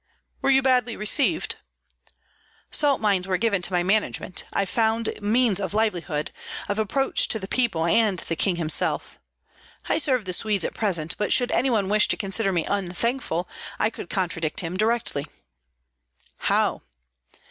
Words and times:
"Were 0.41 0.49
you 0.49 0.63
badly 0.63 0.97
received?" 0.97 1.57
"Salt 2.71 2.99
mines 3.01 3.27
were 3.27 3.37
given 3.37 3.61
to 3.61 3.71
my 3.71 3.83
management. 3.83 4.45
I 4.51 4.65
found 4.65 5.13
means 5.21 5.59
of 5.59 5.75
livelihood, 5.75 6.31
of 6.67 6.79
approach 6.79 7.27
to 7.27 7.37
the 7.37 7.47
people 7.47 7.85
and 7.85 8.17
the 8.17 8.35
king 8.35 8.55
himself; 8.55 9.19
I 9.87 9.99
serve 9.99 10.25
the 10.25 10.33
Swedes 10.33 10.65
at 10.65 10.73
present, 10.73 11.15
but 11.19 11.31
should 11.31 11.51
any 11.51 11.69
one 11.69 11.87
wish 11.87 12.07
to 12.07 12.17
consider 12.17 12.51
me 12.51 12.65
unthankful, 12.65 13.47
I 13.77 13.91
could 13.91 14.09
contradict 14.09 14.61
him 14.61 14.75
directly." 14.75 15.27
"How?" 16.37 16.81